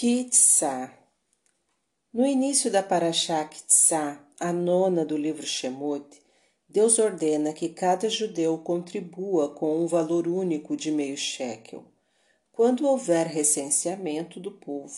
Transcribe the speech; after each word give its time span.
Kitsá 0.00 0.96
No 2.12 2.24
início 2.24 2.70
da 2.70 2.84
Parashá 2.84 3.44
Kitsá, 3.46 4.24
a 4.38 4.52
nona 4.52 5.04
do 5.04 5.16
livro 5.16 5.44
Shemot, 5.44 6.06
Deus 6.68 7.00
ordena 7.00 7.52
que 7.52 7.68
cada 7.68 8.08
judeu 8.08 8.58
contribua 8.58 9.52
com 9.56 9.82
um 9.82 9.88
valor 9.88 10.28
único 10.28 10.76
de 10.76 10.92
meio 10.92 11.16
shekel, 11.16 11.84
quando 12.52 12.86
houver 12.86 13.26
recenseamento 13.26 14.38
do 14.38 14.52
povo. 14.52 14.94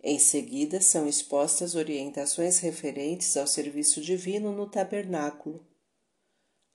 Em 0.00 0.20
seguida, 0.20 0.80
são 0.80 1.08
expostas 1.08 1.74
orientações 1.74 2.60
referentes 2.60 3.36
ao 3.36 3.48
serviço 3.48 4.00
divino 4.00 4.52
no 4.52 4.70
tabernáculo. 4.70 5.66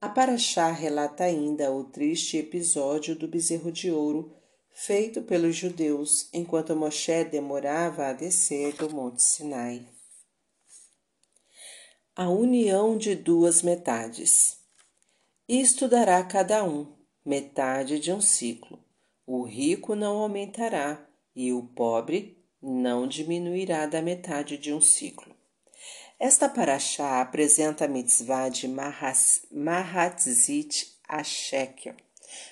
A 0.01 0.09
Paraxá 0.09 0.69
relata 0.71 1.23
ainda 1.23 1.71
o 1.71 1.85
triste 1.85 2.35
episódio 2.35 3.15
do 3.15 3.29
bezerro 3.29 3.71
de 3.71 3.89
ouro 3.89 4.40
feito 4.73 5.21
pelos 5.21 5.55
judeus 5.55 6.29
enquanto 6.33 6.75
Moshe 6.75 7.23
demorava 7.25 8.07
a 8.07 8.13
descer 8.13 8.73
do 8.73 8.89
Monte 8.89 9.23
Sinai. 9.23 9.87
A 12.15 12.29
união 12.29 12.97
de 12.97 13.15
duas 13.15 13.61
metades. 13.61 14.57
Isto 15.47 15.87
dará 15.87 16.23
cada 16.23 16.63
um 16.63 16.93
metade 17.25 17.99
de 17.99 18.11
um 18.11 18.21
ciclo. 18.21 18.83
O 19.25 19.43
rico 19.43 19.95
não 19.95 20.17
aumentará 20.17 21.07
e 21.35 21.53
o 21.53 21.63
pobre 21.63 22.43
não 22.61 23.07
diminuirá 23.07 23.85
da 23.85 24.01
metade 24.01 24.57
de 24.57 24.73
um 24.73 24.81
ciclo. 24.81 25.33
Esta 26.19 26.47
paraxá 26.47 27.19
apresenta 27.21 27.85
a 27.85 27.87
mitzvah 27.87 28.49
de 28.49 28.67
Mahatzit 29.51 30.99
Ashekel, 31.07 31.95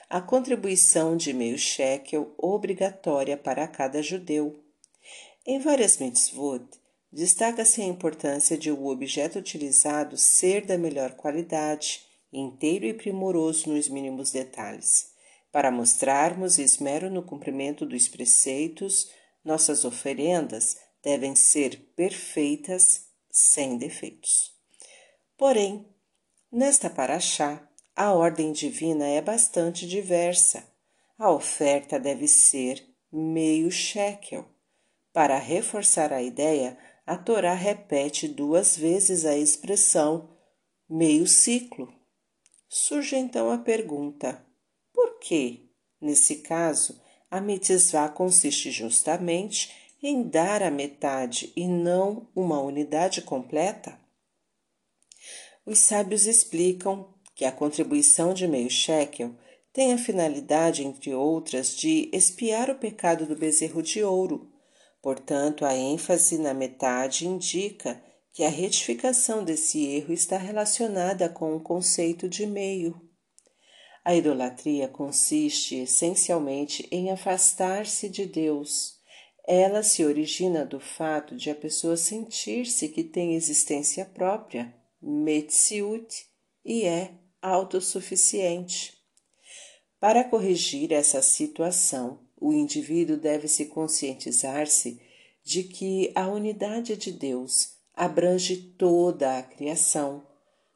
a 0.09 0.19
contribuição 0.19 1.15
de 1.15 1.31
meio 1.31 1.57
shekel 1.57 2.33
obrigatória 2.35 3.37
para 3.37 3.67
cada 3.67 4.01
judeu. 4.01 4.59
Em 5.45 5.59
várias 5.59 5.97
mitzvot, 5.99 6.65
destaca-se 7.11 7.81
a 7.83 7.85
importância 7.85 8.57
de 8.57 8.71
o 8.71 8.87
objeto 8.87 9.37
utilizado 9.37 10.17
ser 10.17 10.65
da 10.65 10.79
melhor 10.79 11.11
qualidade, 11.11 12.01
inteiro 12.33 12.87
e 12.87 12.93
primoroso 12.93 13.69
nos 13.69 13.87
mínimos 13.87 14.31
detalhes. 14.31 15.11
Para 15.51 15.69
mostrarmos 15.69 16.57
esmero 16.57 17.11
no 17.11 17.21
cumprimento 17.21 17.85
dos 17.85 18.07
preceitos, 18.07 19.11
nossas 19.45 19.85
oferendas 19.85 20.75
devem 21.03 21.35
ser 21.35 21.91
perfeitas, 21.95 23.05
sem 23.29 23.77
defeitos. 23.77 24.55
Porém, 25.37 25.87
nesta 26.51 26.89
paraxá, 26.89 27.68
a 27.99 28.13
ordem 28.13 28.53
divina 28.53 29.05
é 29.05 29.21
bastante 29.21 29.85
diversa. 29.85 30.65
A 31.17 31.29
oferta 31.29 31.99
deve 31.99 32.29
ser 32.29 32.81
meio 33.11 33.69
shekel. 33.69 34.45
Para 35.11 35.37
reforçar 35.37 36.13
a 36.13 36.21
ideia, 36.21 36.77
a 37.05 37.17
Torá 37.17 37.53
repete 37.53 38.25
duas 38.25 38.77
vezes 38.77 39.25
a 39.25 39.35
expressão 39.35 40.29
meio 40.89 41.27
ciclo. 41.27 41.93
Surge 42.69 43.17
então 43.17 43.51
a 43.51 43.57
pergunta: 43.57 44.45
por 44.93 45.19
que, 45.19 45.69
nesse 45.99 46.37
caso, 46.37 47.01
a 47.29 47.41
mitzvah 47.41 48.07
consiste 48.07 48.71
justamente 48.71 49.75
em 50.01 50.23
dar 50.23 50.63
a 50.63 50.71
metade 50.71 51.51
e 51.53 51.67
não 51.67 52.29
uma 52.33 52.61
unidade 52.61 53.21
completa? 53.21 53.99
Os 55.65 55.79
sábios 55.79 56.25
explicam 56.25 57.13
que 57.39 57.45
a 57.45 57.53
contribuição 57.53 58.33
de 58.33 58.45
meio 58.45 58.69
shekel 58.69 59.33
tem 59.71 59.93
a 59.93 59.97
finalidade, 59.97 60.85
entre 60.85 61.13
outras, 61.13 61.73
de 61.73 62.09
espiar 62.11 62.69
o 62.69 62.75
pecado 62.75 63.25
do 63.25 63.33
bezerro 63.33 63.81
de 63.81 64.03
ouro. 64.03 64.51
Portanto, 65.01 65.63
a 65.63 65.73
ênfase 65.73 66.37
na 66.37 66.53
metade 66.53 67.25
indica 67.25 68.03
que 68.33 68.43
a 68.43 68.49
retificação 68.49 69.41
desse 69.41 69.85
erro 69.85 70.11
está 70.11 70.37
relacionada 70.37 71.29
com 71.29 71.55
o 71.55 71.61
conceito 71.61 72.27
de 72.27 72.45
meio. 72.45 72.99
A 74.03 74.13
idolatria 74.13 74.89
consiste 74.89 75.77
essencialmente 75.77 76.89
em 76.91 77.09
afastar-se 77.09 78.09
de 78.09 78.25
Deus. 78.25 78.95
Ela 79.47 79.81
se 79.81 80.03
origina 80.03 80.65
do 80.65 80.81
fato 80.81 81.37
de 81.37 81.49
a 81.49 81.55
pessoa 81.55 81.95
sentir-se 81.95 82.89
que 82.89 83.01
tem 83.01 83.35
existência 83.35 84.03
própria, 84.03 84.75
metziut, 85.01 86.27
e 86.65 86.83
é 86.83 87.13
autossuficiente. 87.41 88.97
Para 89.99 90.23
corrigir 90.23 90.91
essa 90.91 91.21
situação, 91.21 92.19
o 92.39 92.53
indivíduo 92.53 93.17
deve 93.17 93.47
se 93.47 93.65
conscientizar-se 93.65 95.01
de 95.43 95.63
que 95.63 96.11
a 96.15 96.27
unidade 96.27 96.95
de 96.95 97.11
Deus 97.11 97.77
abrange 97.93 98.55
toda 98.77 99.37
a 99.37 99.43
criação. 99.43 100.25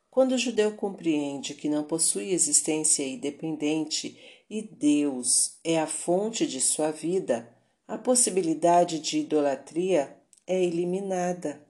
Quando 0.09 0.33
o 0.33 0.37
judeu 0.37 0.73
compreende 0.73 1.53
que 1.53 1.69
não 1.69 1.83
possui 1.83 2.31
existência 2.31 3.07
independente 3.07 4.17
e 4.49 4.61
Deus 4.61 5.57
é 5.63 5.79
a 5.79 5.87
fonte 5.87 6.45
de 6.45 6.59
sua 6.59 6.91
vida, 6.91 7.49
a 7.87 7.97
possibilidade 7.97 8.99
de 8.99 9.19
idolatria 9.19 10.17
é 10.45 10.61
eliminada. 10.61 11.65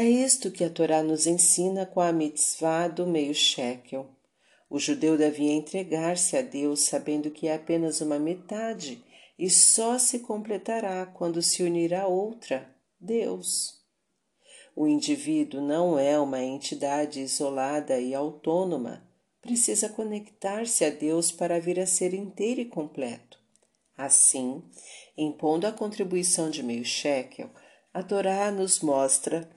É 0.00 0.08
isto 0.08 0.52
que 0.52 0.62
a 0.62 0.70
Torá 0.70 1.02
nos 1.02 1.26
ensina 1.26 1.84
com 1.84 2.00
a 2.00 2.12
mitzvah 2.12 2.86
do 2.86 3.04
meio 3.04 3.34
shekel. 3.34 4.06
O 4.70 4.78
judeu 4.78 5.18
devia 5.18 5.52
entregar-se 5.52 6.36
a 6.36 6.40
Deus 6.40 6.82
sabendo 6.82 7.32
que 7.32 7.48
é 7.48 7.56
apenas 7.56 8.00
uma 8.00 8.16
metade 8.16 9.04
e 9.36 9.50
só 9.50 9.98
se 9.98 10.20
completará 10.20 11.04
quando 11.04 11.42
se 11.42 11.64
unir 11.64 11.92
a 11.92 12.06
outra, 12.06 12.72
Deus. 13.00 13.82
O 14.76 14.86
indivíduo 14.86 15.60
não 15.60 15.98
é 15.98 16.16
uma 16.16 16.40
entidade 16.44 17.18
isolada 17.18 17.98
e 17.98 18.14
autônoma, 18.14 19.02
precisa 19.42 19.88
conectar-se 19.88 20.84
a 20.84 20.90
Deus 20.90 21.32
para 21.32 21.58
vir 21.58 21.80
a 21.80 21.86
ser 21.86 22.14
inteiro 22.14 22.60
e 22.60 22.66
completo. 22.66 23.36
Assim, 23.96 24.62
impondo 25.16 25.66
a 25.66 25.72
contribuição 25.72 26.50
de 26.50 26.62
meio 26.62 26.84
shekel, 26.84 27.50
a 27.92 28.00
Torá 28.00 28.52
nos 28.52 28.78
mostra 28.78 29.50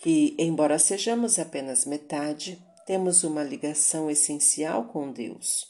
que, 0.00 0.34
embora 0.38 0.78
sejamos 0.78 1.38
apenas 1.38 1.84
metade, 1.84 2.58
temos 2.86 3.22
uma 3.22 3.42
ligação 3.42 4.10
essencial 4.10 4.88
com 4.88 5.12
Deus. 5.12 5.66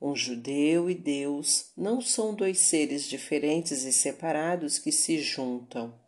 Um 0.00 0.14
judeu 0.14 0.88
e 0.88 0.94
Deus 0.94 1.72
não 1.76 2.00
são 2.00 2.32
dois 2.34 2.58
seres 2.58 3.08
diferentes 3.08 3.82
e 3.82 3.92
separados 3.92 4.78
que 4.78 4.92
se 4.92 5.18
juntam. 5.18 5.98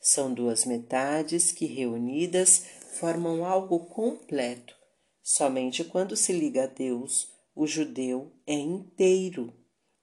São 0.00 0.32
duas 0.32 0.64
metades 0.64 1.52
que, 1.52 1.66
reunidas, 1.66 2.64
formam 2.98 3.44
algo 3.44 3.80
completo. 3.86 4.74
Somente 5.22 5.84
quando 5.84 6.16
se 6.16 6.32
liga 6.32 6.64
a 6.64 6.66
Deus, 6.66 7.28
o 7.54 7.66
judeu 7.66 8.32
é 8.46 8.54
inteiro. 8.54 9.52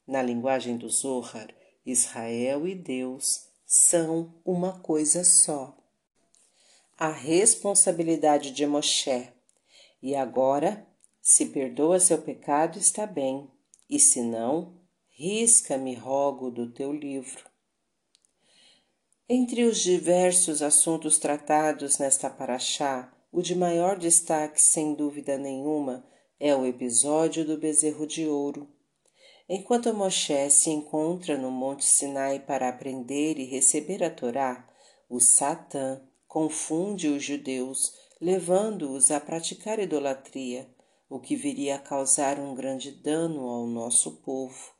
Na 0.07 0.21
linguagem 0.21 0.77
do 0.77 0.89
Zohar, 0.89 1.47
Israel 1.83 2.67
e 2.67 2.75
Deus 2.75 3.47
são 3.65 4.39
uma 4.45 4.79
coisa 4.79 5.23
só 5.23 5.75
a 6.97 7.09
responsabilidade 7.09 8.51
de 8.51 8.65
Moshe. 8.65 9.29
E 10.01 10.15
agora, 10.15 10.87
se 11.21 11.47
perdoa 11.47 11.99
seu 11.99 12.21
pecado, 12.21 12.79
está 12.79 13.05
bem, 13.05 13.49
e 13.89 13.99
se 13.99 14.21
não, 14.21 14.79
risca-me, 15.09 15.93
rogo, 15.93 16.49
do 16.49 16.71
teu 16.71 16.93
livro. 16.93 17.43
Entre 19.27 19.63
os 19.63 19.79
diversos 19.79 20.61
assuntos 20.61 21.17
tratados 21.17 21.97
nesta 21.97 22.29
paraxá, 22.29 23.11
o 23.31 23.41
de 23.41 23.55
maior 23.55 23.97
destaque, 23.97 24.61
sem 24.61 24.93
dúvida 24.93 25.37
nenhuma, 25.37 26.05
é 26.39 26.55
o 26.55 26.65
episódio 26.65 27.43
do 27.43 27.57
bezerro 27.57 28.05
de 28.07 28.27
ouro. 28.27 28.69
Enquanto 29.49 29.93
Moshe 29.93 30.49
se 30.49 30.69
encontra 30.69 31.37
no 31.37 31.51
Monte 31.51 31.85
Sinai 31.85 32.39
para 32.39 32.69
aprender 32.69 33.37
e 33.37 33.45
receber 33.45 34.03
a 34.03 34.09
Torá, 34.09 34.69
o 35.09 35.19
Satã, 35.19 36.01
confunde 36.35 37.07
os 37.07 37.23
judeus, 37.23 37.93
levando-os 38.19 39.09
a 39.09 39.21
praticar 39.21 39.79
idolatria, 39.79 40.69
o 41.09 41.17
que 41.17 41.33
viria 41.33 41.75
a 41.75 41.79
causar 41.79 42.41
um 42.41 42.53
grande 42.53 42.91
dano 42.91 43.47
ao 43.47 43.65
nosso 43.65 44.17
povo. 44.17 44.73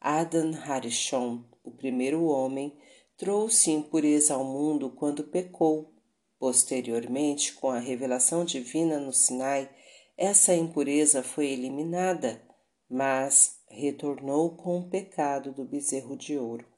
Adam 0.00 0.52
Harishon, 0.54 1.42
o 1.64 1.72
primeiro 1.72 2.26
homem, 2.26 2.78
trouxe 3.16 3.72
impureza 3.72 4.34
ao 4.34 4.44
mundo 4.44 4.90
quando 4.90 5.24
pecou. 5.24 5.92
Posteriormente, 6.38 7.52
com 7.54 7.68
a 7.68 7.80
revelação 7.80 8.44
divina 8.44 9.00
no 9.00 9.12
Sinai, 9.12 9.68
essa 10.16 10.54
impureza 10.54 11.20
foi 11.20 11.46
eliminada, 11.46 12.40
mas 12.88 13.56
retornou 13.68 14.54
com 14.56 14.78
o 14.78 14.88
pecado 14.88 15.50
do 15.50 15.64
bezerro 15.64 16.16
de 16.16 16.38
ouro. 16.38 16.71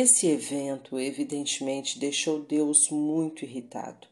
Esse 0.00 0.28
evento 0.28 0.96
evidentemente 0.96 1.98
deixou 1.98 2.38
Deus 2.38 2.88
muito 2.88 3.44
irritado 3.44 4.06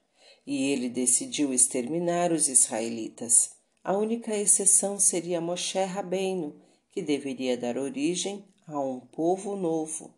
e 0.45 0.73
ele 0.73 0.89
decidiu 0.89 1.55
exterminar 1.55 2.33
os 2.33 2.49
israelitas. 2.49 3.53
A 3.85 3.97
única 3.97 4.35
exceção 4.35 4.99
seria 4.99 5.41
Moshe 5.41 5.79
Rabbeinu, 5.79 6.61
que 6.91 7.01
deveria 7.01 7.57
dar 7.57 7.79
origem 7.79 8.45
a 8.67 8.81
um 8.81 8.99
povo 8.99 9.55
novo. 9.55 10.13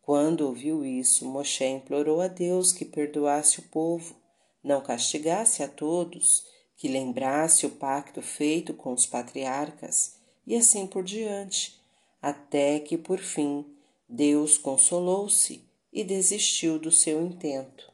Quando 0.00 0.42
ouviu 0.42 0.84
isso, 0.84 1.26
Moshe 1.26 1.64
implorou 1.64 2.20
a 2.20 2.28
Deus 2.28 2.70
que 2.70 2.84
perdoasse 2.84 3.58
o 3.58 3.68
povo, 3.70 4.14
não 4.62 4.80
castigasse 4.80 5.60
a 5.60 5.66
todos, 5.66 6.44
que 6.76 6.86
lembrasse 6.86 7.66
o 7.66 7.70
pacto 7.70 8.22
feito 8.22 8.72
com 8.72 8.92
os 8.92 9.06
patriarcas 9.06 10.14
e 10.46 10.54
assim 10.54 10.86
por 10.86 11.02
diante, 11.02 11.80
até 12.22 12.78
que 12.78 12.96
por 12.96 13.18
fim 13.18 13.76
Deus 14.08 14.56
consolou-se 14.56 15.68
e 15.92 16.02
desistiu 16.02 16.78
do 16.78 16.90
seu 16.90 17.20
intento. 17.20 17.92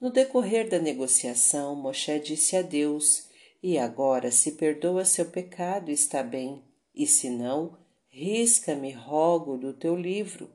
No 0.00 0.10
decorrer 0.10 0.68
da 0.68 0.78
negociação, 0.78 1.74
Moshe 1.74 2.18
disse 2.20 2.56
a 2.56 2.62
Deus: 2.62 3.28
E 3.62 3.76
agora, 3.76 4.30
se 4.30 4.52
perdoa 4.52 5.04
seu 5.04 5.26
pecado, 5.26 5.90
está 5.90 6.22
bem, 6.22 6.64
e 6.94 7.06
se 7.06 7.28
não, 7.28 7.76
risca-me, 8.08 8.92
rogo, 8.92 9.58
do 9.58 9.74
teu 9.74 9.94
livro. 9.94 10.50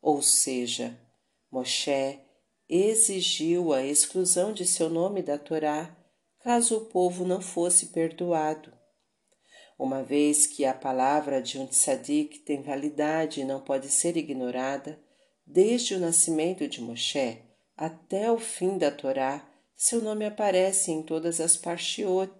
Ou 0.00 0.22
seja, 0.22 0.96
Moshe 1.50 2.20
exigiu 2.68 3.72
a 3.72 3.84
exclusão 3.84 4.52
de 4.52 4.64
seu 4.64 4.88
nome 4.88 5.22
da 5.22 5.38
Torá, 5.38 5.96
caso 6.38 6.76
o 6.76 6.84
povo 6.86 7.24
não 7.24 7.40
fosse 7.40 7.86
perdoado. 7.86 8.72
Uma 9.78 10.02
vez 10.02 10.46
que 10.46 10.64
a 10.64 10.72
palavra 10.72 11.42
de 11.42 11.58
um 11.58 11.66
tzadik 11.66 12.40
tem 12.40 12.62
validade 12.62 13.40
e 13.40 13.44
não 13.44 13.60
pode 13.60 13.88
ser 13.88 14.16
ignorada, 14.16 15.00
desde 15.44 15.94
o 15.94 16.00
nascimento 16.00 16.68
de 16.68 16.80
Moshe 16.80 17.42
até 17.76 18.30
o 18.30 18.38
fim 18.38 18.78
da 18.78 18.90
Torá, 18.90 19.46
seu 19.76 20.00
nome 20.00 20.24
aparece 20.24 20.92
em 20.92 21.02
todas 21.02 21.40
as 21.40 21.56
parshiot, 21.56 22.32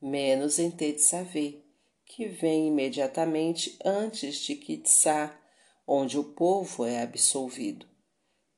menos 0.00 0.58
em 0.58 0.70
Tetzaveh, 0.70 1.62
que 2.04 2.26
vem 2.26 2.66
imediatamente 2.66 3.78
antes 3.84 4.36
de 4.38 4.56
Kitsá, 4.56 5.38
onde 5.86 6.18
o 6.18 6.24
povo 6.24 6.84
é 6.84 7.00
absolvido. 7.00 7.86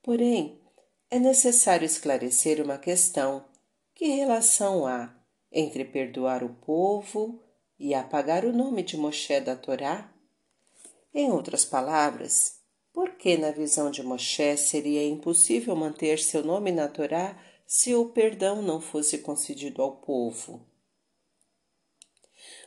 Porém, 0.02 0.60
é 1.10 1.18
necessário 1.18 1.84
esclarecer 1.84 2.60
uma 2.60 2.78
questão: 2.78 3.44
que 3.94 4.06
relação 4.06 4.86
há 4.86 5.14
entre 5.54 5.84
perdoar 5.84 6.42
o 6.42 6.52
povo 6.52 7.40
e 7.78 7.94
apagar 7.94 8.44
o 8.44 8.52
nome 8.52 8.82
de 8.82 8.96
Moshe 8.96 9.40
da 9.40 9.54
Torá? 9.54 10.12
Em 11.14 11.30
outras 11.30 11.64
palavras, 11.64 12.60
por 12.92 13.12
que 13.12 13.36
na 13.36 13.52
visão 13.52 13.90
de 13.90 14.02
Moshe 14.02 14.56
seria 14.56 15.06
impossível 15.06 15.76
manter 15.76 16.18
seu 16.18 16.42
nome 16.44 16.72
na 16.72 16.88
Torá 16.88 17.40
se 17.66 17.94
o 17.94 18.10
perdão 18.10 18.60
não 18.60 18.80
fosse 18.80 19.18
concedido 19.18 19.80
ao 19.80 19.96
povo? 19.98 20.66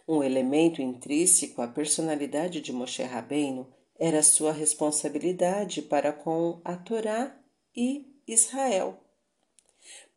Um 0.08 0.24
elemento 0.24 0.82
intrínseco 0.82 1.62
à 1.62 1.68
personalidade 1.68 2.62
de 2.62 2.72
Moshe 2.72 3.04
Rabbeinu 3.04 3.68
era 4.00 4.24
sua 4.24 4.54
responsabilidade 4.54 5.82
para 5.82 6.14
com 6.14 6.62
a 6.64 6.78
Torá 6.78 7.38
e 7.76 8.06
Israel. 8.26 8.98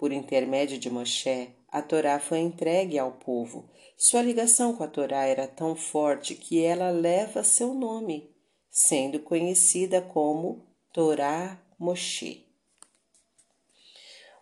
Por 0.00 0.14
intermédio 0.14 0.78
de 0.78 0.88
Moshe, 0.88 1.50
a 1.68 1.82
Torá 1.82 2.18
foi 2.18 2.38
entregue 2.38 2.98
ao 2.98 3.12
povo. 3.12 3.68
Sua 3.98 4.22
ligação 4.22 4.74
com 4.74 4.82
a 4.82 4.88
Torá 4.88 5.26
era 5.26 5.46
tão 5.46 5.76
forte 5.76 6.34
que 6.34 6.64
ela 6.64 6.90
leva 6.90 7.44
seu 7.44 7.74
nome, 7.74 8.34
sendo 8.70 9.20
conhecida 9.20 10.00
como 10.00 10.66
Torá 10.90 11.62
Moshe. 11.78 12.46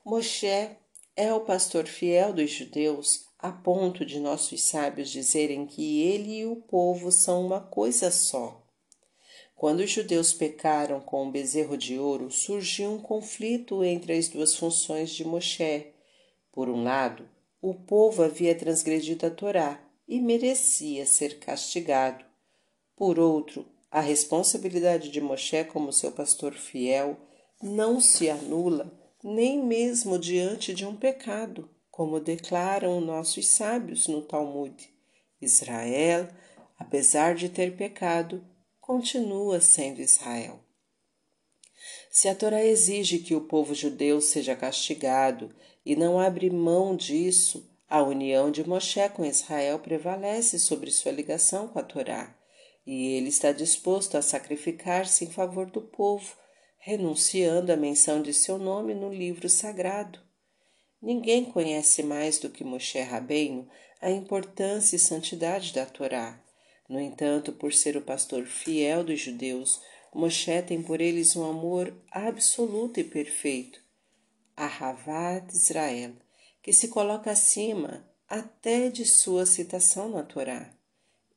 Moshe 0.04 0.70
é 1.16 1.34
o 1.34 1.40
pastor 1.40 1.88
fiel 1.88 2.32
dos 2.32 2.52
judeus 2.52 3.26
a 3.36 3.50
ponto 3.50 4.06
de 4.06 4.20
nossos 4.20 4.62
sábios 4.62 5.10
dizerem 5.10 5.66
que 5.66 6.02
ele 6.02 6.38
e 6.38 6.46
o 6.46 6.54
povo 6.54 7.10
são 7.10 7.44
uma 7.44 7.60
coisa 7.60 8.12
só. 8.12 8.64
Quando 9.58 9.80
os 9.80 9.90
judeus 9.90 10.32
pecaram 10.32 11.00
com 11.00 11.26
o 11.26 11.32
bezerro 11.32 11.76
de 11.76 11.98
ouro, 11.98 12.30
surgiu 12.30 12.92
um 12.92 13.00
conflito 13.00 13.82
entre 13.82 14.12
as 14.12 14.28
duas 14.28 14.54
funções 14.54 15.10
de 15.10 15.24
Moshe. 15.24 15.88
Por 16.52 16.68
um 16.68 16.84
lado, 16.84 17.28
o 17.60 17.74
povo 17.74 18.22
havia 18.22 18.54
transgredido 18.54 19.26
a 19.26 19.30
Torá 19.30 19.82
e 20.06 20.20
merecia 20.20 21.04
ser 21.04 21.40
castigado. 21.40 22.24
Por 22.94 23.18
outro, 23.18 23.66
a 23.90 24.00
responsabilidade 24.00 25.10
de 25.10 25.20
Moshe 25.20 25.64
como 25.64 25.92
seu 25.92 26.12
pastor 26.12 26.54
fiel 26.54 27.16
não 27.60 28.00
se 28.00 28.30
anula 28.30 28.96
nem 29.24 29.60
mesmo 29.60 30.20
diante 30.20 30.72
de 30.72 30.86
um 30.86 30.94
pecado, 30.94 31.68
como 31.90 32.20
declaram 32.20 33.00
nossos 33.00 33.48
sábios 33.48 34.06
no 34.06 34.22
Talmud. 34.22 34.88
Israel, 35.42 36.28
apesar 36.78 37.34
de 37.34 37.48
ter 37.48 37.76
pecado, 37.76 38.40
continua 38.88 39.60
sendo 39.60 40.00
Israel. 40.00 40.60
Se 42.10 42.26
a 42.26 42.34
Torá 42.34 42.64
exige 42.64 43.18
que 43.18 43.34
o 43.34 43.42
povo 43.42 43.74
judeu 43.74 44.18
seja 44.18 44.56
castigado 44.56 45.54
e 45.84 45.94
não 45.94 46.18
abre 46.18 46.48
mão 46.48 46.96
disso, 46.96 47.70
a 47.86 48.02
união 48.02 48.50
de 48.50 48.66
Moshe 48.66 49.06
com 49.10 49.26
Israel 49.26 49.78
prevalece 49.78 50.58
sobre 50.58 50.90
sua 50.90 51.12
ligação 51.12 51.68
com 51.68 51.78
a 51.78 51.82
Torá, 51.82 52.34
e 52.86 53.08
ele 53.08 53.28
está 53.28 53.52
disposto 53.52 54.16
a 54.16 54.22
sacrificar-se 54.22 55.26
em 55.26 55.30
favor 55.30 55.70
do 55.70 55.82
povo, 55.82 56.34
renunciando 56.78 57.70
à 57.70 57.76
menção 57.76 58.22
de 58.22 58.32
seu 58.32 58.56
nome 58.56 58.94
no 58.94 59.12
livro 59.12 59.50
sagrado. 59.50 60.18
Ninguém 61.02 61.44
conhece 61.44 62.02
mais 62.02 62.38
do 62.38 62.48
que 62.48 62.64
Moshe 62.64 63.00
Rabbeinu 63.00 63.68
a 64.00 64.10
importância 64.10 64.96
e 64.96 64.98
santidade 64.98 65.74
da 65.74 65.84
Torá. 65.84 66.42
No 66.88 66.98
entanto, 66.98 67.52
por 67.52 67.72
ser 67.74 67.96
o 67.96 68.02
pastor 68.02 68.46
fiel 68.46 69.04
dos 69.04 69.20
judeus, 69.20 69.80
Moshe 70.14 70.62
tem 70.62 70.82
por 70.82 71.00
eles 71.00 71.36
um 71.36 71.44
amor 71.44 71.94
absoluto 72.10 72.98
e 72.98 73.04
perfeito, 73.04 73.80
Ahavat 74.56 75.54
Israel, 75.54 76.14
que 76.62 76.72
se 76.72 76.88
coloca 76.88 77.30
acima 77.30 78.08
até 78.26 78.88
de 78.88 79.04
sua 79.04 79.44
citação 79.44 80.08
na 80.08 80.22
Torá. 80.22 80.74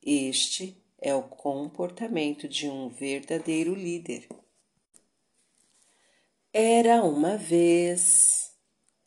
Este 0.02 0.82
é 0.98 1.14
o 1.14 1.22
comportamento 1.22 2.48
de 2.48 2.68
um 2.68 2.88
verdadeiro 2.88 3.74
líder. 3.74 4.28
Era 6.52 7.04
uma 7.04 7.36
vez 7.36 8.52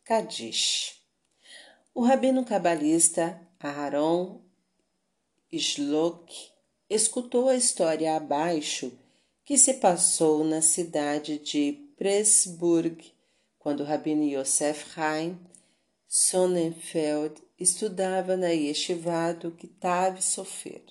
Kadish. 0.04 1.02
O 1.94 2.02
rabino 2.02 2.44
cabalista 2.44 3.40
Aaron 3.58 4.45
Shlok 5.58 6.32
escutou 6.88 7.48
a 7.48 7.56
história 7.56 8.16
abaixo 8.16 8.92
que 9.44 9.56
se 9.56 9.74
passou 9.74 10.44
na 10.44 10.60
cidade 10.60 11.38
de 11.38 11.72
Pressburg, 11.96 13.12
quando 13.58 13.84
rabino 13.84 14.24
Yosef 14.24 14.98
Haim 14.98 15.38
Sonnenfeld 16.08 17.42
estudava 17.58 18.36
na 18.36 18.48
yeshiva 18.48 19.32
do 19.32 19.50
Kitav 19.50 20.20
Sofer. 20.22 20.82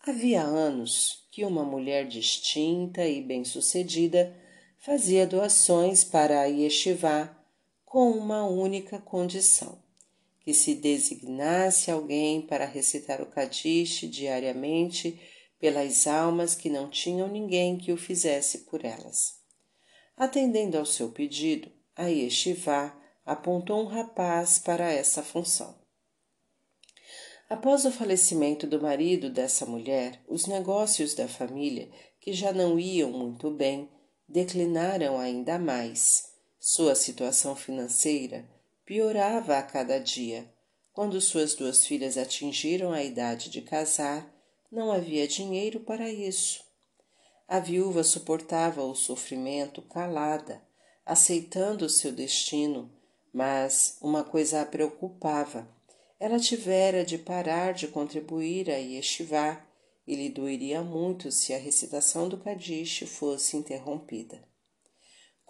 Havia 0.00 0.42
anos 0.42 1.26
que 1.30 1.44
uma 1.44 1.64
mulher 1.64 2.06
distinta 2.06 3.06
e 3.06 3.20
bem-sucedida 3.20 4.36
fazia 4.78 5.26
doações 5.26 6.02
para 6.02 6.40
a 6.40 6.44
yeshiva 6.44 7.36
com 7.84 8.10
uma 8.10 8.44
única 8.44 8.98
condição 8.98 9.89
que 10.40 10.54
se 10.54 10.74
designasse 10.74 11.90
alguém 11.90 12.42
para 12.42 12.64
recitar 12.64 13.20
o 13.20 13.26
Kadish 13.26 14.08
diariamente 14.10 15.20
pelas 15.58 16.06
almas 16.06 16.54
que 16.54 16.70
não 16.70 16.88
tinham 16.88 17.28
ninguém 17.28 17.76
que 17.76 17.92
o 17.92 17.96
fizesse 17.96 18.60
por 18.60 18.84
elas. 18.84 19.38
Atendendo 20.16 20.78
ao 20.78 20.86
seu 20.86 21.10
pedido, 21.10 21.70
a 21.94 22.06
Yeshiva 22.06 22.94
apontou 23.24 23.82
um 23.82 23.86
rapaz 23.86 24.58
para 24.58 24.90
essa 24.90 25.22
função. 25.22 25.78
Após 27.48 27.84
o 27.84 27.90
falecimento 27.90 28.66
do 28.66 28.80
marido 28.80 29.28
dessa 29.28 29.66
mulher, 29.66 30.22
os 30.28 30.46
negócios 30.46 31.14
da 31.14 31.28
família, 31.28 31.90
que 32.20 32.32
já 32.32 32.52
não 32.52 32.78
iam 32.78 33.10
muito 33.10 33.50
bem, 33.50 33.90
declinaram 34.28 35.18
ainda 35.18 35.58
mais. 35.58 36.30
Sua 36.58 36.94
situação 36.94 37.56
financeira 37.56 38.48
piorava 38.90 39.56
a 39.56 39.62
cada 39.62 40.00
dia. 40.00 40.52
Quando 40.92 41.20
suas 41.20 41.54
duas 41.54 41.86
filhas 41.86 42.18
atingiram 42.18 42.90
a 42.90 43.04
idade 43.04 43.48
de 43.48 43.62
casar, 43.62 44.28
não 44.68 44.90
havia 44.90 45.28
dinheiro 45.28 45.78
para 45.78 46.10
isso. 46.10 46.64
A 47.46 47.60
viúva 47.60 48.02
suportava 48.02 48.82
o 48.82 48.96
sofrimento 48.96 49.80
calada, 49.80 50.60
aceitando 51.06 51.84
o 51.84 51.88
seu 51.88 52.10
destino, 52.10 52.90
mas 53.32 53.96
uma 54.02 54.24
coisa 54.24 54.60
a 54.60 54.66
preocupava. 54.66 55.68
Ela 56.18 56.40
tivera 56.40 57.04
de 57.04 57.16
parar 57.16 57.72
de 57.72 57.86
contribuir 57.86 58.68
a 58.72 58.76
Yeshivá 58.76 59.64
e 60.04 60.16
lhe 60.16 60.28
doeria 60.28 60.82
muito 60.82 61.30
se 61.30 61.54
a 61.54 61.58
recitação 61.58 62.28
do 62.28 62.38
Kadish 62.38 63.04
fosse 63.06 63.56
interrompida. 63.56 64.42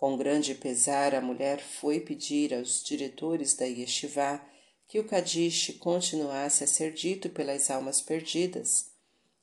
Com 0.01 0.17
grande 0.17 0.55
pesar, 0.55 1.15
a 1.15 1.21
mulher 1.21 1.61
foi 1.61 2.01
pedir 2.01 2.55
aos 2.55 2.83
diretores 2.83 3.55
da 3.55 3.67
Yeshiva 3.67 4.41
que 4.89 4.99
o 4.99 5.05
Kadish 5.05 5.77
continuasse 5.79 6.65
a 6.65 6.67
ser 6.67 6.95
dito 6.95 7.29
pelas 7.29 7.71
almas 7.71 8.01
perdidas. 8.01 8.87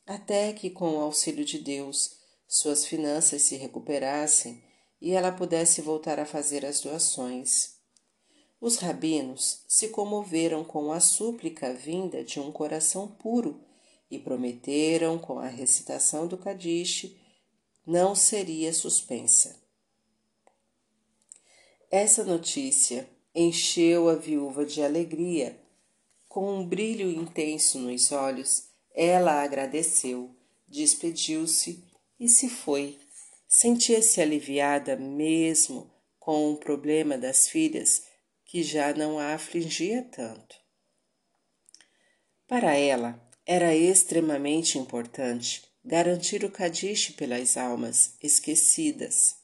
até 0.03 0.51
que, 0.53 0.71
com 0.71 0.95
o 0.95 1.01
auxílio 1.01 1.45
de 1.45 1.59
Deus, 1.59 2.17
suas 2.47 2.87
finanças 2.87 3.43
se 3.43 3.55
recuperassem 3.55 4.63
e 4.99 5.11
ela 5.11 5.31
pudesse 5.31 5.79
voltar 5.79 6.19
a 6.19 6.25
fazer 6.25 6.65
as 6.65 6.79
doações. 6.79 7.75
Os 8.59 8.77
rabinos 8.77 9.63
se 9.67 9.89
comoveram 9.89 10.63
com 10.63 10.91
a 10.91 10.99
súplica 10.99 11.71
vinda 11.71 12.23
de 12.23 12.39
um 12.39 12.51
coração 12.51 13.07
puro 13.07 13.63
e 14.09 14.17
prometeram, 14.17 15.19
com 15.19 15.37
a 15.37 15.45
recitação 15.45 16.25
do 16.25 16.35
Kadish, 16.35 17.15
não 17.85 18.15
seria 18.15 18.73
suspensa. 18.73 19.66
Essa 21.89 22.23
notícia 22.23 23.07
encheu 23.33 24.09
a 24.09 24.15
viúva 24.15 24.65
de 24.65 24.83
alegria. 24.83 25.57
Com 26.27 26.59
um 26.59 26.67
brilho 26.67 27.09
intenso 27.09 27.79
nos 27.79 28.11
olhos, 28.11 28.65
ela 28.93 29.41
agradeceu, 29.41 30.35
despediu-se 30.67 31.83
e 32.19 32.27
se 32.27 32.49
foi. 32.49 32.99
Sentia-se 33.47 34.19
aliviada 34.19 34.97
mesmo 34.97 35.89
com 36.19 36.51
o 36.51 36.57
problema 36.57 37.17
das 37.17 37.47
filhas, 37.47 38.03
que 38.43 38.61
já 38.63 38.93
não 38.93 39.17
a 39.17 39.33
afligia 39.33 40.03
tanto. 40.11 40.57
Para 42.45 42.75
ela, 42.75 43.21
era 43.45 43.73
extremamente 43.73 44.77
importante 44.77 45.63
garantir 45.85 46.43
o 46.43 46.51
cadiche 46.51 47.13
pelas 47.13 47.55
almas 47.55 48.15
esquecidas. 48.21 49.37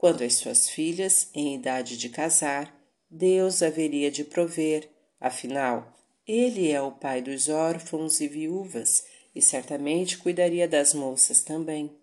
Quanto 0.00 0.24
às 0.24 0.36
suas 0.36 0.66
filhas, 0.66 1.28
em 1.34 1.54
idade 1.54 1.98
de 1.98 2.08
casar, 2.08 2.74
Deus 3.10 3.62
haveria 3.62 4.10
de 4.10 4.24
prover, 4.24 4.88
afinal, 5.20 5.94
Ele 6.26 6.70
é 6.70 6.80
o 6.80 6.90
pai 6.90 7.20
dos 7.20 7.50
órfãos 7.50 8.18
e 8.18 8.26
viúvas 8.26 9.04
e 9.34 9.42
certamente 9.42 10.16
cuidaria 10.16 10.66
das 10.66 10.94
moças 10.94 11.42
também. 11.42 11.94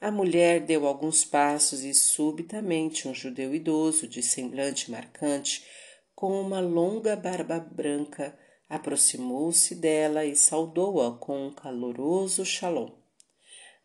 A 0.00 0.12
mulher 0.12 0.60
deu 0.60 0.86
alguns 0.86 1.24
passos 1.24 1.82
e 1.82 1.92
subitamente 1.92 3.08
um 3.08 3.12
judeu 3.12 3.52
idoso, 3.52 4.06
de 4.06 4.22
semblante 4.22 4.88
marcante, 4.88 5.66
com 6.14 6.40
uma 6.40 6.60
longa 6.60 7.16
barba 7.16 7.58
branca, 7.58 8.38
aproximou-se 8.68 9.74
dela 9.74 10.24
e 10.24 10.36
saudou-a 10.36 11.18
com 11.18 11.48
um 11.48 11.52
caloroso 11.52 12.44
shalom. 12.44 13.07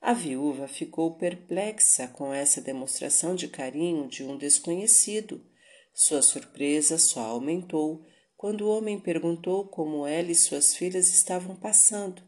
A 0.06 0.12
viúva 0.12 0.68
ficou 0.68 1.16
perplexa 1.16 2.10
com 2.10 2.34
essa 2.34 2.60
demonstração 2.60 3.36
de 3.36 3.48
carinho 3.48 4.06
de 4.10 4.22
um 4.22 4.38
desconhecido. 4.38 5.42
Sua 5.94 6.22
surpresa 6.22 6.98
só 6.98 7.22
aumentou 7.22 8.06
quando 8.36 8.64
o 8.66 8.70
homem 8.70 9.00
perguntou 9.00 9.66
como 9.66 10.06
ela 10.06 10.30
e 10.30 10.36
suas 10.36 10.76
filhas 10.76 11.08
estavam 11.08 11.56
passando. 11.56 12.22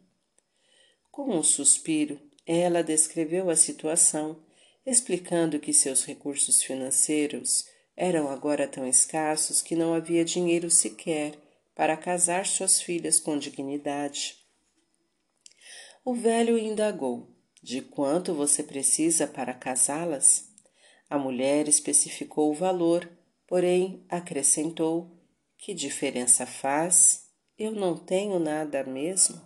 Com 1.11 1.37
um 1.37 1.43
suspiro, 1.43 2.17
ela 2.47 2.81
descreveu 2.81 3.49
a 3.49 3.57
situação, 3.57 4.41
explicando 4.85 5.59
que 5.59 5.73
seus 5.73 6.05
recursos 6.05 6.63
financeiros 6.63 7.65
eram 7.97 8.29
agora 8.29 8.69
tão 8.69 8.87
escassos 8.87 9.61
que 9.61 9.75
não 9.75 9.93
havia 9.93 10.23
dinheiro 10.23 10.69
sequer 10.69 11.33
para 11.75 11.97
casar 11.97 12.45
suas 12.45 12.81
filhas 12.81 13.19
com 13.19 13.37
dignidade. 13.37 14.37
O 16.05 16.13
velho 16.13 16.57
indagou: 16.57 17.34
De 17.65 17.81
quanto 17.81 18.31
você 18.31 18.61
precisa 18.61 19.25
para 19.25 19.51
casá-las? 19.51 20.49
A 21.09 21.17
mulher 21.17 21.67
especificou 21.67 22.51
o 22.51 22.53
valor, 22.53 23.09
porém 23.47 24.05
acrescentou: 24.07 25.09
Que 25.57 25.73
diferença 25.73 26.45
faz? 26.45 27.23
Eu 27.57 27.71
não 27.71 27.97
tenho 27.97 28.37
nada 28.37 28.83
mesmo. 28.83 29.41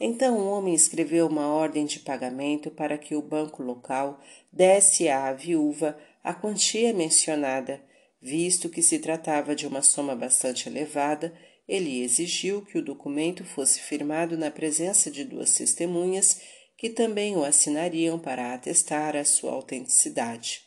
Então 0.00 0.38
o 0.38 0.48
homem 0.48 0.72
escreveu 0.74 1.26
uma 1.26 1.48
ordem 1.48 1.84
de 1.84 2.00
pagamento 2.00 2.70
para 2.70 2.96
que 2.96 3.14
o 3.14 3.20
banco 3.20 3.62
local 3.62 4.18
desse 4.50 5.06
à 5.10 5.30
viúva 5.30 5.98
a 6.24 6.32
quantia 6.32 6.94
mencionada. 6.94 7.84
Visto 8.22 8.70
que 8.70 8.80
se 8.80 8.98
tratava 9.00 9.54
de 9.54 9.66
uma 9.66 9.82
soma 9.82 10.16
bastante 10.16 10.66
elevada, 10.66 11.34
ele 11.68 12.02
exigiu 12.02 12.64
que 12.64 12.78
o 12.78 12.82
documento 12.82 13.44
fosse 13.44 13.82
firmado 13.82 14.38
na 14.38 14.50
presença 14.50 15.10
de 15.10 15.24
duas 15.24 15.52
testemunhas 15.52 16.40
que 16.78 16.88
também 16.88 17.36
o 17.36 17.44
assinariam 17.44 18.20
para 18.20 18.54
atestar 18.54 19.16
a 19.16 19.24
sua 19.24 19.50
autenticidade. 19.50 20.62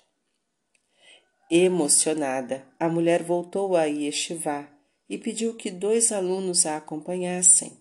Emocionada, 1.50 2.68
a 2.78 2.90
mulher 2.90 3.24
voltou 3.24 3.78
a 3.78 3.86
Yeshivá 3.86 4.70
e 5.10 5.18
pediu 5.18 5.56
que 5.56 5.72
dois 5.72 6.12
alunos 6.12 6.66
a 6.66 6.76
acompanhassem. 6.76 7.78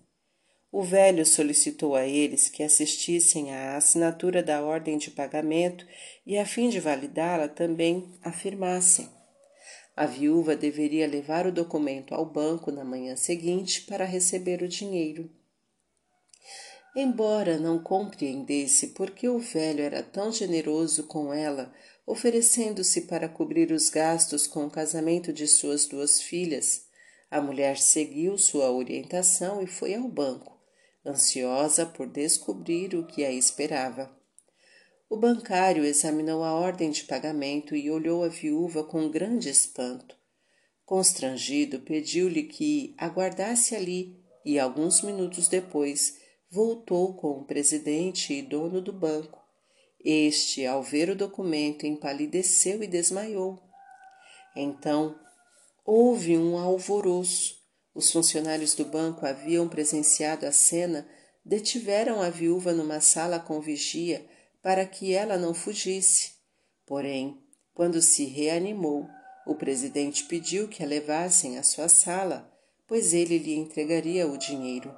O 0.71 0.83
velho 0.83 1.27
solicitou 1.27 1.97
a 1.97 2.07
eles 2.07 2.49
que 2.49 2.63
assistissem 2.63 3.53
à 3.53 3.77
assinatura 3.77 4.45
da 4.45 4.63
ordem 4.63 4.97
de 4.97 5.11
pagamento 5.11 5.85
e, 6.25 6.39
a 6.39 6.47
fim 6.47 6.69
de 6.69 6.79
validá-la, 6.79 7.49
também 7.49 8.15
afirmassem. 8.23 9.09
A 9.97 10.07
viúva 10.07 10.55
deveria 10.55 11.09
levar 11.09 11.49
o 11.49 11.53
documento 11.53 12.15
ao 12.15 12.25
banco 12.25 12.71
na 12.71 12.85
manhã 12.85 13.17
seguinte 13.17 13.83
para 13.83 14.05
receber 14.05 14.63
o 14.63 14.69
dinheiro. 14.69 15.40
Embora 16.95 17.59
não 17.59 17.79
compreendesse 17.79 18.89
por 18.89 19.11
que 19.11 19.29
o 19.29 19.39
velho 19.39 19.83
era 19.83 20.03
tão 20.03 20.33
generoso 20.33 21.05
com 21.05 21.33
ela, 21.33 21.73
oferecendo-se 22.07 23.03
para 23.03 23.29
cobrir 23.29 23.71
os 23.71 23.89
gastos 23.89 24.47
com 24.47 24.67
o 24.67 24.71
casamento 24.71 25.33
de 25.33 25.47
suas 25.47 25.87
duas 25.87 26.21
filhas, 26.21 26.87
a 27.31 27.41
mulher 27.41 27.79
seguiu 27.79 28.37
sua 28.37 28.71
orientação 28.73 29.63
e 29.63 29.67
foi 29.67 29.95
ao 29.95 30.09
banco 30.09 30.61
ansiosa 31.05 31.87
por 31.87 32.07
descobrir 32.07 32.95
o 32.95 33.07
que 33.07 33.25
a 33.25 33.33
esperava. 33.33 34.11
O 35.09 35.17
bancário 35.17 35.85
examinou 35.85 36.45
a 36.45 36.53
ordem 36.53 36.91
de 36.91 37.05
pagamento 37.05 37.75
e 37.75 37.91
olhou 37.91 38.23
a 38.23 38.29
viúva 38.29 38.85
com 38.85 39.11
grande 39.11 39.49
espanto. 39.49 40.17
Constrangido, 40.85 41.81
pediu-lhe 41.81 42.45
que 42.45 42.95
aguardasse 42.99 43.75
ali 43.75 44.21
e, 44.45 44.59
alguns 44.59 45.03
minutos 45.03 45.49
depois, 45.49 46.20
voltou 46.51 47.15
com 47.15 47.39
o 47.39 47.45
presidente 47.45 48.35
e 48.35 48.43
dono 48.43 48.81
do 48.81 48.93
banco. 48.93 49.41
Este, 50.05 50.67
ao 50.67 50.83
ver 50.83 51.09
o 51.09 51.15
documento, 51.15 51.87
empalideceu 51.87 52.83
e 52.83 52.89
desmaiou. 52.89 53.63
Então 54.57 55.15
houve 55.85 56.37
um 56.37 56.59
alvoroço. 56.59 57.59
Os 57.95 58.11
funcionários 58.11 58.75
do 58.75 58.85
banco 58.85 59.25
haviam 59.27 59.69
presenciado 59.69 60.45
a 60.47 60.53
cena, 60.53 61.09
detiveram 61.45 62.21
a 62.21 62.31
viúva 62.31 62.73
numa 62.73 63.01
sala 63.01 63.39
com 63.39 63.61
vigia 63.61 64.27
para 64.63 64.85
que 64.85 65.13
ela 65.13 65.37
não 65.37 65.55
fugisse. 65.55 66.33
Porém, 66.85 67.41
quando 67.73 68.03
se 68.03 68.25
reanimou, 68.25 69.09
o 69.47 69.55
presidente 69.55 70.25
pediu 70.25 70.69
que 70.69 70.83
a 70.83 70.87
levassem 70.87 71.59
à 71.59 71.63
sua 71.63 71.89
sala, 71.89 72.53
pois 72.87 73.15
ele 73.15 73.39
lhe 73.39 73.55
entregaria 73.55 74.27
o 74.27 74.37
dinheiro. 74.37 74.95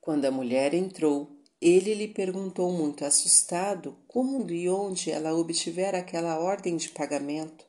Quando 0.00 0.24
a 0.24 0.30
mulher 0.30 0.74
entrou, 0.74 1.36
ele 1.60 1.94
lhe 1.94 2.08
perguntou 2.08 2.70
muito 2.72 3.04
assustado 3.04 3.96
quando 4.06 4.52
e 4.52 4.68
onde 4.68 5.10
ela 5.10 5.34
obtivera 5.34 5.98
aquela 5.98 6.38
ordem 6.38 6.76
de 6.76 6.88
pagamento. 6.88 7.66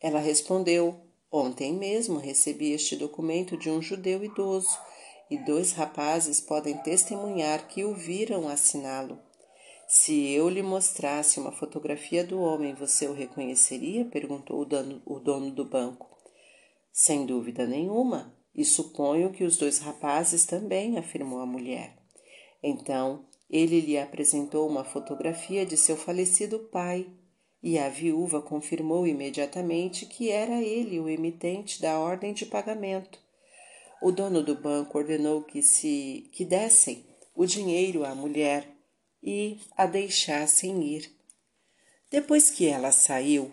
Ela 0.00 0.18
respondeu 0.18 1.06
Ontem 1.30 1.72
mesmo 1.74 2.18
recebi 2.18 2.72
este 2.72 2.96
documento 2.96 3.56
de 3.56 3.68
um 3.68 3.82
judeu 3.82 4.24
idoso 4.24 4.78
e 5.30 5.36
dois 5.36 5.72
rapazes 5.72 6.40
podem 6.40 6.78
testemunhar 6.78 7.66
que 7.66 7.84
o 7.84 7.94
viram 7.94 8.48
assiná-lo. 8.48 9.18
Se 9.88 10.30
eu 10.30 10.48
lhe 10.48 10.62
mostrasse 10.62 11.38
uma 11.38 11.52
fotografia 11.52 12.24
do 12.24 12.40
homem, 12.40 12.74
você 12.74 13.06
o 13.06 13.12
reconheceria? 13.12 14.04
perguntou 14.04 14.60
o 14.60 14.64
dono, 14.64 15.02
o 15.04 15.18
dono 15.18 15.50
do 15.50 15.64
banco. 15.64 16.08
Sem 16.92 17.26
dúvida 17.26 17.66
nenhuma, 17.66 18.35
e 18.56 18.64
suponho 18.64 19.30
que 19.30 19.44
os 19.44 19.58
dois 19.58 19.78
rapazes 19.78 20.46
também, 20.46 20.96
afirmou 20.96 21.40
a 21.40 21.46
mulher. 21.46 21.94
Então 22.62 23.26
ele 23.50 23.80
lhe 23.80 23.98
apresentou 23.98 24.68
uma 24.68 24.82
fotografia 24.82 25.66
de 25.66 25.76
seu 25.76 25.96
falecido 25.96 26.58
pai 26.70 27.06
e 27.62 27.78
a 27.78 27.88
viúva 27.88 28.40
confirmou 28.40 29.06
imediatamente 29.06 30.06
que 30.06 30.30
era 30.30 30.62
ele 30.62 30.98
o 30.98 31.08
emitente 31.08 31.80
da 31.80 31.98
ordem 31.98 32.32
de 32.32 32.46
pagamento. 32.46 33.18
O 34.02 34.10
dono 34.10 34.42
do 34.42 34.54
banco 34.54 34.98
ordenou 34.98 35.42
que 35.42 35.62
se 35.62 36.28
que 36.32 36.44
dessem 36.44 37.04
o 37.34 37.44
dinheiro 37.44 38.04
à 38.04 38.14
mulher 38.14 38.68
e 39.22 39.58
a 39.76 39.86
deixassem 39.86 40.82
ir. 40.82 41.10
Depois 42.10 42.50
que 42.50 42.66
ela 42.66 42.92
saiu, 42.92 43.52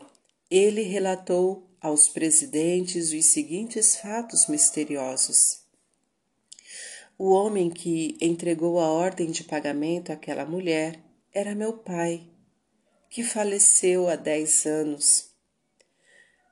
ele 0.49 0.83
relatou 0.83 1.67
aos 1.83 2.07
presidentes 2.07 3.11
os 3.11 3.25
seguintes 3.25 3.97
fatos 3.97 4.47
misteriosos. 4.47 5.59
O 7.17 7.29
homem 7.29 7.69
que 7.69 8.17
entregou 8.19 8.79
a 8.79 8.87
ordem 8.87 9.29
de 9.29 9.43
pagamento 9.43 10.11
àquela 10.11 10.45
mulher 10.45 10.99
era 11.31 11.53
meu 11.53 11.73
pai 11.73 12.29
que 13.13 13.21
faleceu 13.21 14.09
há 14.09 14.15
dez 14.15 14.65
anos. 14.65 15.29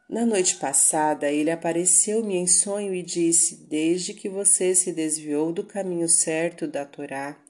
Na 0.07 0.25
noite 0.25 0.57
passada, 0.57 1.31
ele 1.31 1.49
apareceu-me 1.49 2.35
em 2.35 2.45
sonho 2.45 2.93
e 2.93 3.01
disse: 3.01 3.65
Desde 3.67 4.13
que 4.13 4.29
você 4.29 4.75
se 4.75 4.91
desviou 4.91 5.51
do 5.51 5.63
caminho 5.63 6.07
certo 6.07 6.67
da 6.67 6.85
Torá, 6.85 7.41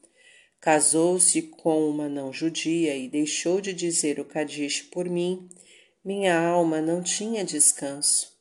casou-se 0.61 1.41
com 1.41 1.89
uma 1.89 2.07
não-judia 2.07 2.95
e 2.95 3.09
deixou 3.09 3.59
de 3.59 3.73
dizer 3.73 4.17
o 4.17 4.23
Kadish 4.23 4.83
por 4.83 5.09
mim, 5.09 5.49
minha 6.03 6.39
alma 6.39 6.81
não 6.81 7.03
tinha 7.03 7.45
descanso. 7.45 8.31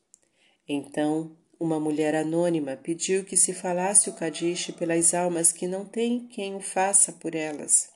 Então, 0.67 1.37
uma 1.59 1.79
mulher 1.79 2.15
anônima 2.15 2.75
pediu 2.75 3.23
que 3.23 3.37
se 3.37 3.53
falasse 3.53 4.09
o 4.09 4.13
Kadish 4.13 4.71
pelas 4.71 5.13
almas 5.13 5.51
que 5.51 5.67
não 5.67 5.85
têm 5.85 6.27
quem 6.27 6.55
o 6.55 6.59
faça 6.59 7.11
por 7.11 7.35
elas. 7.35 7.87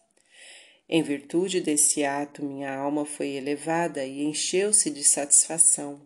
Em 0.87 1.01
virtude 1.01 1.61
desse 1.61 2.03
ato, 2.03 2.45
minha 2.45 2.75
alma 2.75 3.05
foi 3.05 3.29
elevada 3.29 4.05
e 4.05 4.23
encheu-se 4.23 4.91
de 4.91 5.03
satisfação. 5.03 5.99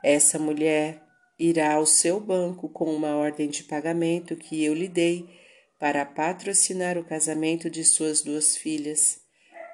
Essa 0.00 0.38
mulher 0.38 1.02
irá 1.36 1.74
ao 1.74 1.86
seu 1.86 2.20
banco 2.20 2.68
com 2.68 2.84
uma 2.94 3.16
ordem 3.16 3.48
de 3.48 3.64
pagamento 3.64 4.36
que 4.36 4.62
eu 4.62 4.72
lhe 4.72 4.86
dei 4.86 5.28
para 5.76 6.04
patrocinar 6.04 6.96
o 6.96 7.04
casamento 7.04 7.68
de 7.68 7.82
suas 7.82 8.22
duas 8.22 8.56
filhas. 8.56 9.18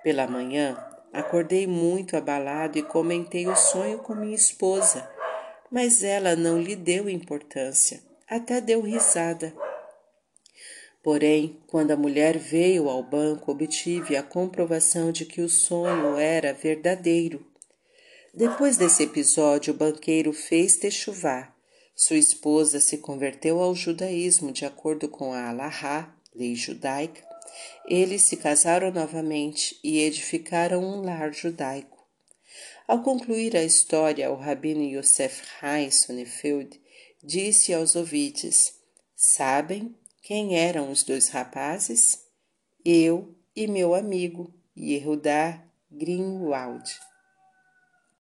Pela 0.03 0.27
manhã, 0.27 0.79
acordei 1.17 1.67
muito 1.67 2.15
abalado 2.15 2.79
e 2.79 2.83
comentei 2.83 3.49
o 3.49 3.57
sonho 3.57 3.99
com 4.01 4.15
minha 4.15 4.37
esposa, 4.37 5.09
mas 5.71 6.03
ela 6.03 6.37
não 6.37 6.61
lhe 6.61 6.77
deu 6.77 7.09
importância, 7.09 8.03
até 8.29 8.61
deu 8.61 8.83
risada. 8.83 9.55
Porém, 11.03 11.59
quando 11.67 11.93
a 11.93 11.97
mulher 11.97 12.37
veio 12.37 12.91
ao 12.91 13.03
banco, 13.03 13.51
obtive 13.51 14.15
a 14.15 14.23
comprovação 14.23 15.11
de 15.11 15.25
que 15.25 15.41
o 15.41 15.49
sonho 15.49 16.17
era 16.17 16.53
verdadeiro. 16.53 17.47
Depois 18.35 18.77
desse 18.77 19.05
episódio, 19.05 19.73
o 19.73 19.77
banqueiro 19.77 20.33
fez 20.33 20.77
techuvá. 20.77 21.55
Sua 21.95 22.19
esposa 22.19 22.79
se 22.79 22.99
converteu 22.99 23.63
ao 23.63 23.75
judaísmo 23.75 24.53
de 24.53 24.67
acordo 24.67 25.09
com 25.09 25.33
a 25.33 25.49
Alahá, 25.49 26.15
lei 26.35 26.55
judaica. 26.55 27.25
Eles 27.87 28.23
se 28.23 28.37
casaram 28.37 28.91
novamente 28.91 29.79
e 29.83 30.01
edificaram 30.01 30.83
um 30.83 31.03
lar 31.03 31.33
judaico. 31.33 31.97
Ao 32.87 33.03
concluir 33.03 33.57
a 33.57 33.65
história, 33.65 34.31
o 34.31 34.37
rabino 34.37 34.83
Yosef 34.83 35.43
Haim 35.61 35.91
Sonnefeld 35.91 36.81
disse 37.23 37.75
aos 37.75 37.97
ouvintes: 37.97 38.75
Sabem 39.15 39.95
quem 40.23 40.59
eram 40.59 40.91
os 40.91 41.03
dois 41.03 41.29
rapazes? 41.29 42.25
Eu 42.85 43.35
e 43.55 43.67
meu 43.67 43.95
amigo 43.95 44.53
Yehudá 44.77 45.63
Greenwald. 45.91 46.85